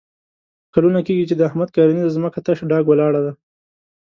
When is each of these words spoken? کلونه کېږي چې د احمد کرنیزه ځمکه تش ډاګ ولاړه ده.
کلونه 0.73 0.99
کېږي 1.07 1.25
چې 1.29 1.35
د 1.37 1.41
احمد 1.49 1.69
کرنیزه 1.75 2.15
ځمکه 2.17 2.39
تش 2.45 2.59
ډاګ 2.69 2.85
ولاړه 2.87 3.21
ده. 3.25 3.33